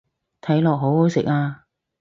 [0.41, 1.65] 睇落好好食啊